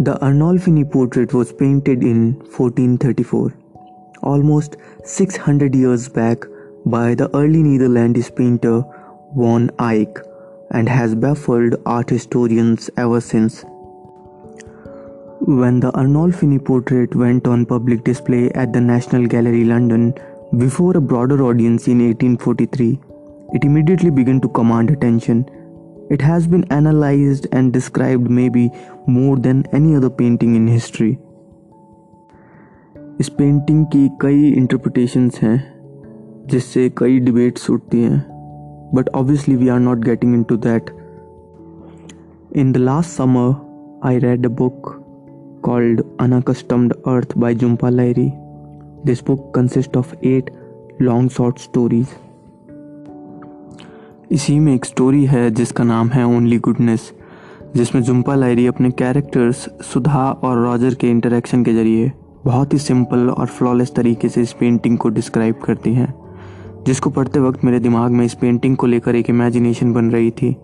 The 0.00 0.14
Arnolfini 0.22 0.88
portrait 0.88 1.34
was 1.34 1.52
painted 1.52 2.04
in 2.04 2.34
1434, 2.34 3.52
almost 4.22 4.76
600 5.02 5.74
years 5.74 6.08
back, 6.08 6.44
by 6.86 7.16
the 7.16 7.28
early 7.36 7.64
Netherlands 7.64 8.30
painter 8.30 8.84
Van 9.36 9.72
Eyck 9.80 10.20
and 10.70 10.88
has 10.88 11.16
baffled 11.16 11.74
art 11.84 12.10
historians 12.10 12.88
ever 12.96 13.20
since. 13.20 13.64
When 15.40 15.80
the 15.80 15.90
Arnolfini 15.90 16.64
portrait 16.64 17.16
went 17.16 17.48
on 17.48 17.66
public 17.66 18.04
display 18.04 18.50
at 18.50 18.72
the 18.72 18.80
National 18.80 19.26
Gallery 19.26 19.64
London 19.64 20.14
before 20.58 20.96
a 20.96 21.00
broader 21.00 21.42
audience 21.42 21.88
in 21.88 21.98
1843, 21.98 23.00
it 23.52 23.64
immediately 23.64 24.10
began 24.10 24.40
to 24.42 24.48
command 24.48 24.90
attention 24.90 25.44
it 26.09 26.21
has 26.21 26.47
been 26.47 26.63
analyzed 26.77 27.47
and 27.51 27.73
described 27.73 28.29
maybe 28.39 28.63
more 29.17 29.35
than 29.47 29.63
any 29.79 29.95
other 29.99 30.11
painting 30.21 30.55
in 30.61 30.67
history. 30.77 31.13
इस 33.19 33.29
painting 33.29 33.85
की 33.93 34.07
कई 34.21 34.49
interpretations 34.51 35.39
हैं 35.41 35.57
जिससे 36.51 36.89
कई 36.97 37.19
debates 37.19 37.69
उठती 37.69 38.01
हैं 38.01 38.19
but 38.95 39.09
obviously 39.15 39.55
we 39.55 39.67
are 39.69 39.79
not 39.79 40.03
getting 40.05 40.33
in 40.35 40.43
to 40.49 40.57
that 40.65 40.89
in 42.55 42.71
the 42.71 42.77
last 42.77 43.17
summer 43.17 43.53
I 44.07 44.19
read 44.19 44.45
a 44.45 44.49
book 44.61 44.91
called 45.65 46.01
Unaccustomed 46.19 46.93
Earth 47.07 47.33
by 47.43 47.53
Jhumpa 47.55 47.91
Lahiri. 47.99 48.27
This 49.05 49.21
book 49.21 49.53
consists 49.53 49.95
of 49.95 50.13
eight 50.21 50.49
long 50.99 51.29
short 51.29 51.59
stories. 51.59 52.15
इसी 54.32 54.58
में 54.58 54.74
एक 54.74 54.84
story 54.84 55.24
है 55.24 55.50
जिसका 55.50 55.84
नाम 55.84 56.08
है 56.08 56.24
only 56.26 56.58
goodness 56.58 57.12
जिसमें 57.76 58.02
जुम्पा 58.02 58.34
लायरी 58.34 58.66
अपने 58.66 58.90
characters 58.90 59.56
सुधा 59.84 60.30
और 60.30 60.58
रॉजर 60.58 60.94
के 60.94 61.10
इंटरेक्शन 61.10 61.64
के 61.64 61.72
ज़रिए 61.72 62.12
बहुत 62.44 62.72
ही 62.72 62.78
सिंपल 62.78 63.30
और 63.30 63.46
फ्लॉलेस 63.46 63.94
तरीके 63.94 64.28
से 64.28 64.42
इस 64.42 64.52
पेंटिंग 64.52 64.98
को 64.98 65.08
डिस्क्राइब 65.08 65.54
करती 65.64 65.94
हैं, 65.94 66.14
जिसको 66.86 67.10
पढ़ते 67.10 67.40
वक्त 67.40 67.64
मेरे 67.64 67.80
दिमाग 67.80 68.10
में 68.10 68.24
इस 68.26 68.34
पेंटिंग 68.34 68.76
को 68.76 68.86
लेकर 68.86 69.14
एक 69.14 69.30
इमेजिनेशन 69.30 69.92
बन 69.92 70.10
रही 70.10 70.30
थी। 70.30 70.56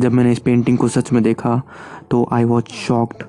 जब 0.00 0.12
मैंने 0.12 0.32
इस 0.32 0.38
पेंटिंग 0.38 0.78
को 0.78 0.88
सच 0.88 1.12
में 1.12 1.22
देखा 1.22 1.60
तो 2.10 2.28
आई 2.32 2.44
वॉज़ 2.44 2.72
शॉक्ड 2.86 3.22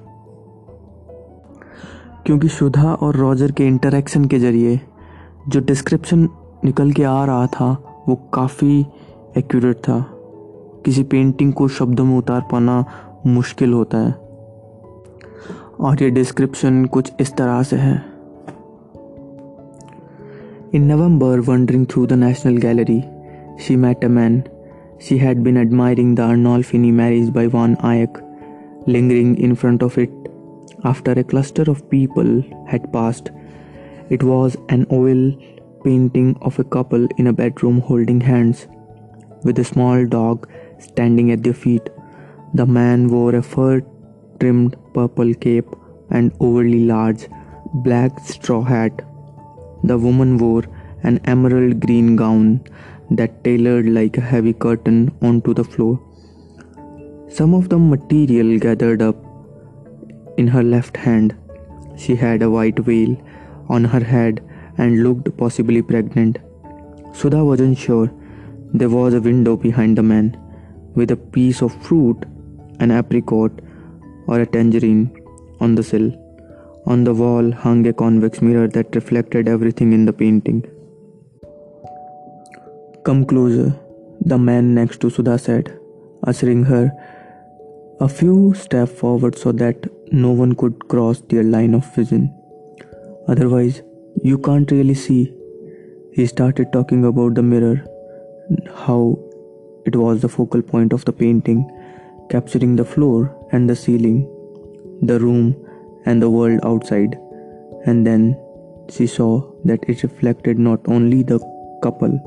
क्योंकि 2.25 2.47
सुधा 2.49 2.93
और 2.93 3.15
रॉजर 3.15 3.51
के 3.51 3.67
इंटरेक्शन 3.67 4.25
के 4.25 4.39
ज़रिए 4.39 4.79
जो 5.47 5.59
डिस्क्रिप्शन 5.59 6.29
निकल 6.65 6.91
के 6.91 7.03
आ 7.03 7.23
रहा 7.25 7.47
था, 7.47 7.71
वो 8.07 8.15
काफ़ी 8.33 8.85
एक्यूरेट 9.37 9.75
था। 9.75 9.99
किसी 10.85 11.03
पेंटिंग 11.03 11.53
को 11.53 11.67
शब्दों 11.67 12.05
में 12.05 12.17
उतार 12.17 12.41
पाना 12.51 12.85
मुश्किल 13.25 13.73
होता 13.73 13.97
है। 13.97 14.11
और 15.79 16.03
ये 16.03 16.09
डिस्क्रिप्शन 16.09 16.85
कुछ 16.85 17.11
इस 17.19 17.35
तरह 17.35 17.63
से 17.63 17.75
है। 17.75 18.17
In 20.75 20.83
November 20.83 21.39
wandering 21.39 21.85
through 21.85 22.05
the 22.07 22.13
National 22.13 22.57
Gallery 22.57 23.03
she 23.59 23.75
met 23.75 24.05
a 24.05 24.07
man 24.07 24.43
she 25.01 25.17
had 25.17 25.39
been 25.39 25.57
admiring 25.57 26.15
the 26.15 26.19
Arnolfini 26.19 26.91
marriage 26.91 27.29
by 27.29 27.47
van 27.47 27.75
Eyck 27.83 28.17
lingering 28.87 29.39
in 29.39 29.55
front 29.55 29.83
of 29.83 29.99
it 29.99 30.27
after 30.85 31.17
a 31.17 31.23
cluster 31.23 31.69
of 31.69 31.81
people 31.81 32.43
had 32.71 32.81
passed 32.81 33.29
it 34.11 34.23
was 34.23 34.57
an 34.71 34.85
oil 34.93 35.31
painting 35.83 36.35
of 36.43 36.61
a 36.61 36.65
couple 36.73 37.09
in 37.19 37.27
a 37.27 37.31
bedroom 37.31 37.77
holding 37.89 38.21
hands 38.23 38.67
with 39.43 39.59
a 39.59 39.63
small 39.63 40.05
dog 40.05 40.49
standing 40.79 41.31
at 41.31 41.43
their 41.43 41.53
feet. 41.53 41.89
The 42.53 42.65
man 42.65 43.09
wore 43.09 43.35
a 43.35 43.41
fur 43.41 43.81
trimmed 44.39 44.75
purple 44.93 45.33
cape 45.33 45.75
and 46.09 46.31
overly 46.39 46.85
large 46.85 47.27
black 47.73 48.19
straw 48.19 48.61
hat. 48.61 49.01
The 49.83 49.97
woman 49.97 50.37
wore 50.37 50.63
an 51.03 51.19
emerald 51.25 51.79
green 51.79 52.15
gown 52.15 52.61
that 53.11 53.43
tailored 53.43 53.87
like 53.87 54.17
a 54.17 54.21
heavy 54.21 54.53
curtain 54.53 55.11
onto 55.21 55.53
the 55.53 55.63
floor. 55.63 55.99
Some 57.29 57.53
of 57.53 57.69
the 57.69 57.77
material 57.77 58.57
gathered 58.59 59.01
up 59.01 59.17
in 60.37 60.47
her 60.47 60.63
left 60.63 60.97
hand. 60.97 61.35
She 61.97 62.15
had 62.15 62.41
a 62.41 62.49
white 62.49 62.79
veil 62.79 63.17
on 63.69 63.83
her 63.83 64.03
head 64.03 64.41
and 64.77 65.03
looked 65.03 65.35
possibly 65.37 65.81
pregnant. 65.81 66.37
Sudha 67.13 67.43
wasn't 67.43 67.77
sure 67.77 68.11
there 68.73 68.89
was 68.89 69.13
a 69.13 69.21
window 69.21 69.55
behind 69.55 69.97
the 69.97 70.03
man, 70.03 70.37
with 70.95 71.11
a 71.11 71.17
piece 71.17 71.61
of 71.61 71.73
fruit, 71.83 72.25
an 72.79 72.91
apricot, 72.91 73.51
or 74.27 74.41
a 74.41 74.45
tangerine, 74.45 75.11
on 75.59 75.75
the 75.75 75.83
sill. 75.83 76.11
On 76.85 77.03
the 77.03 77.13
wall 77.13 77.51
hung 77.51 77.85
a 77.87 77.93
convex 77.93 78.41
mirror 78.41 78.67
that 78.69 78.95
reflected 78.95 79.47
everything 79.47 79.93
in 79.93 80.05
the 80.05 80.13
painting. 80.13 80.63
Come 83.03 83.25
closer, 83.25 83.73
the 84.21 84.37
man 84.37 84.73
next 84.75 84.99
to 85.01 85.09
Sudha 85.09 85.37
said, 85.37 85.77
ushering 86.23 86.63
her 86.63 86.91
a 87.99 88.07
few 88.07 88.53
steps 88.53 88.91
forward 88.91 89.37
so 89.37 89.51
that 89.51 89.85
no 90.11 90.31
one 90.31 90.55
could 90.55 90.87
cross 90.87 91.21
their 91.29 91.43
line 91.43 91.73
of 91.73 91.95
vision. 91.95 92.33
Otherwise, 93.27 93.81
you 94.23 94.37
can't 94.37 94.69
really 94.71 94.93
see. 94.93 95.33
He 96.13 96.25
started 96.25 96.71
talking 96.71 97.05
about 97.05 97.35
the 97.35 97.43
mirror 97.43 97.85
how 98.73 99.17
it 99.85 99.95
was 99.95 100.21
the 100.21 100.29
focal 100.29 100.61
point 100.61 100.93
of 100.93 101.05
the 101.05 101.13
painting, 101.13 101.69
capturing 102.29 102.75
the 102.75 102.85
floor 102.85 103.33
and 103.51 103.69
the 103.69 103.75
ceiling, 103.75 104.27
the 105.01 105.19
room 105.19 105.55
and 106.05 106.21
the 106.21 106.29
world 106.29 106.59
outside. 106.63 107.17
And 107.85 108.05
then 108.05 108.37
she 108.89 109.07
saw 109.07 109.49
that 109.65 109.83
it 109.87 110.03
reflected 110.03 110.59
not 110.59 110.79
only 110.87 111.23
the 111.23 111.39
couple, 111.81 112.19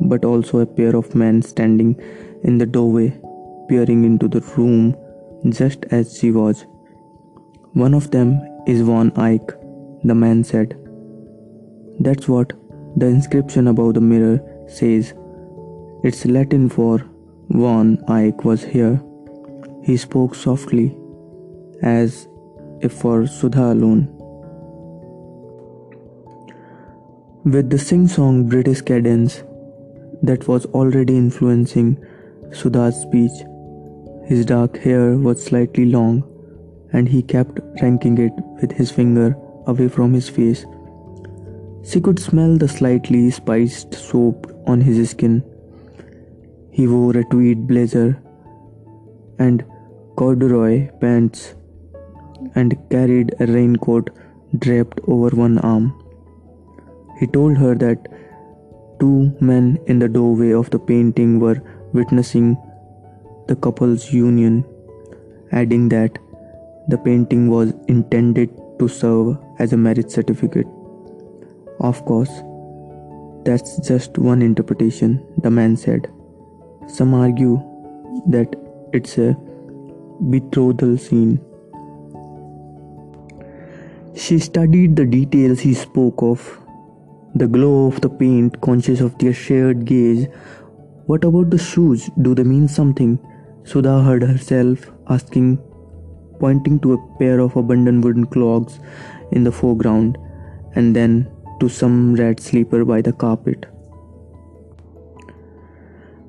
but 0.00 0.24
also 0.24 0.58
a 0.58 0.66
pair 0.66 0.94
of 0.94 1.14
men 1.14 1.42
standing 1.42 1.98
in 2.42 2.58
the 2.58 2.66
doorway, 2.66 3.08
peering 3.68 4.04
into 4.04 4.28
the 4.28 4.40
room 4.56 4.94
just 5.48 5.84
as 5.90 6.18
she 6.18 6.30
was. 6.30 6.66
One 7.72 7.94
of 7.94 8.10
them 8.10 8.40
is 8.66 8.80
Van 8.80 9.12
Eyck, 9.16 9.46
the 10.04 10.14
man 10.14 10.44
said. 10.44 10.78
That's 12.00 12.28
what 12.28 12.52
the 12.96 13.06
inscription 13.06 13.68
above 13.68 13.94
the 13.94 14.00
mirror 14.00 14.40
says. 14.68 15.14
It's 16.08 16.24
Latin 16.24 16.68
for 16.68 17.04
Van 17.48 17.98
Eyck 18.06 18.44
was 18.44 18.62
here. 18.62 19.02
He 19.82 19.96
spoke 19.96 20.36
softly, 20.36 20.96
as 21.82 22.28
if 22.80 22.92
for 22.92 23.26
Sudha 23.26 23.72
alone. 23.72 24.04
With 27.44 27.70
the 27.70 27.78
sing 27.86 28.06
song 28.06 28.48
British 28.48 28.82
cadence 28.82 29.42
that 30.22 30.46
was 30.46 30.66
already 30.66 31.16
influencing 31.16 31.98
Sudha's 32.52 33.02
speech, 33.02 33.42
his 34.26 34.46
dark 34.46 34.76
hair 34.76 35.18
was 35.18 35.42
slightly 35.42 35.86
long 35.86 36.22
and 36.92 37.08
he 37.08 37.20
kept 37.20 37.58
ranking 37.82 38.16
it 38.18 38.32
with 38.62 38.70
his 38.70 38.92
finger 38.92 39.36
away 39.66 39.88
from 39.88 40.14
his 40.14 40.28
face. 40.28 40.64
She 41.82 42.00
could 42.00 42.20
smell 42.20 42.56
the 42.56 42.68
slightly 42.68 43.28
spiced 43.32 43.92
soap 43.92 44.52
on 44.68 44.80
his 44.80 45.10
skin 45.10 45.42
he 46.76 46.86
wore 46.92 47.16
a 47.18 47.24
tweed 47.32 47.66
blazer 47.66 48.08
and 49.44 49.64
corduroy 50.20 50.74
pants 51.02 51.54
and 52.54 52.76
carried 52.90 53.34
a 53.40 53.46
raincoat 53.46 54.10
draped 54.64 55.00
over 55.06 55.30
one 55.44 55.58
arm. 55.58 55.86
He 57.18 57.26
told 57.26 57.56
her 57.56 57.74
that 57.76 58.08
two 59.00 59.34
men 59.40 59.78
in 59.86 59.98
the 59.98 60.08
doorway 60.16 60.52
of 60.52 60.68
the 60.70 60.78
painting 60.78 61.40
were 61.40 61.62
witnessing 61.92 62.56
the 63.48 63.56
couple's 63.56 64.12
union, 64.12 64.64
adding 65.52 65.88
that 65.90 66.18
the 66.88 66.98
painting 66.98 67.48
was 67.48 67.72
intended 67.88 68.50
to 68.78 68.88
serve 68.88 69.38
as 69.58 69.72
a 69.72 69.76
marriage 69.76 70.10
certificate. 70.10 70.66
Of 71.80 72.04
course, 72.04 72.34
that's 73.44 73.78
just 73.88 74.18
one 74.18 74.42
interpretation, 74.42 75.24
the 75.42 75.50
man 75.50 75.76
said. 75.76 76.12
Some 76.88 77.14
argue 77.14 77.60
that 78.26 78.54
it's 78.92 79.18
a 79.18 79.36
betrothal 80.30 80.96
scene. 80.96 81.40
She 84.14 84.38
studied 84.38 84.96
the 84.96 85.04
details 85.04 85.60
he 85.60 85.74
spoke 85.74 86.22
of 86.22 86.58
the 87.34 87.46
glow 87.46 87.86
of 87.86 88.00
the 88.00 88.08
paint, 88.08 88.60
conscious 88.62 89.00
of 89.00 89.18
their 89.18 89.34
shared 89.34 89.84
gaze. 89.84 90.26
What 91.06 91.24
about 91.24 91.50
the 91.50 91.58
shoes? 91.58 92.08
Do 92.22 92.34
they 92.34 92.44
mean 92.44 92.66
something? 92.66 93.18
Sudha 93.64 94.02
heard 94.02 94.22
herself 94.22 94.90
asking, 95.08 95.58
pointing 96.40 96.80
to 96.80 96.94
a 96.94 97.18
pair 97.18 97.40
of 97.40 97.56
abandoned 97.56 98.04
wooden 98.04 98.26
clogs 98.26 98.80
in 99.32 99.44
the 99.44 99.52
foreground, 99.52 100.16
and 100.76 100.96
then 100.96 101.30
to 101.60 101.68
some 101.68 102.14
red 102.14 102.40
sleeper 102.40 102.84
by 102.84 103.02
the 103.02 103.12
carpet. 103.12 103.66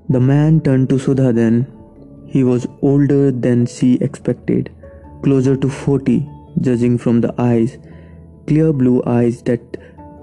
The 0.09 0.21
man 0.21 0.61
turned 0.61 0.87
to 0.89 0.99
Sudha 0.99 1.33
then. 1.33 1.67
He 2.25 2.43
was 2.43 2.65
older 2.81 3.29
than 3.31 3.65
she 3.65 3.95
expected, 3.95 4.69
closer 5.21 5.57
to 5.57 5.69
40, 5.69 6.29
judging 6.61 6.97
from 6.97 7.19
the 7.21 7.33
eyes, 7.37 7.77
clear 8.45 8.71
blue 8.71 9.03
eyes 9.05 9.41
that 9.43 9.59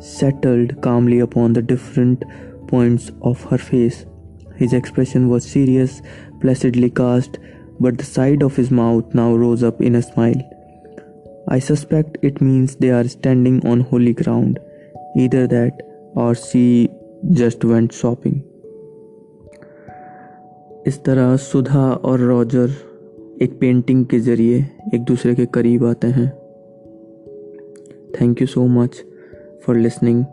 settled 0.01 0.81
calmly 0.81 1.21
upon 1.21 1.53
the 1.53 1.63
different 1.63 2.25
points 2.67 3.11
of 3.21 3.43
her 3.45 3.59
face. 3.59 4.07
His 4.57 4.73
expression 4.73 5.29
was 5.29 5.45
serious, 5.45 6.01
placidly 6.41 6.89
cast, 6.89 7.39
but 7.79 7.99
the 7.99 8.05
side 8.05 8.43
of 8.43 8.57
his 8.57 8.71
mouth 8.71 9.15
now 9.15 9.35
rose 9.35 9.63
up 9.63 9.83
in 9.83 9.97
a 9.97 10.03
smile. 10.03 10.43
I 11.49 11.59
suspect 11.59 12.17
it 12.23 12.41
means 12.41 12.77
they 12.77 12.91
are 12.91 13.07
standing 13.07 13.67
on 13.67 13.81
holy 13.81 14.15
ground. 14.15 14.59
Either 15.17 15.47
that 15.47 15.83
or 16.15 16.35
she 16.35 16.89
just 17.33 17.63
went 17.65 17.93
shopping. 17.93 18.45
इस 20.87 21.05
तरह 21.05 21.37
सुधा 21.37 21.93
और 21.93 22.21
Roger 22.21 22.71
एक 23.43 23.59
painting 23.61 24.07
के 24.07 24.19
ज़रिए 24.21 24.67
एक 24.95 25.05
दूसरे 25.05 25.35
के 25.35 25.47
करीब 25.47 25.85
आते 25.85 26.07
हैं। 26.07 26.31
Thank 28.21 28.41
you 28.41 28.47
so 28.47 28.67
much 28.67 29.05
for 29.67 29.77
listening 29.77 30.25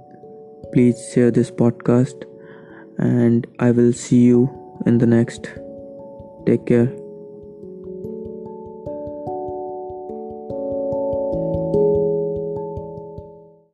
please 0.66 0.96
share 0.96 1.32
this 1.32 1.50
podcast 1.50 2.26
and 3.02 3.48
I 3.62 3.72
will 3.72 3.94
see 3.94 4.28
you 4.28 4.48
in 4.88 4.98
the 4.98 5.04
next 5.04 5.48
take 6.46 6.66
care. 6.72 7.01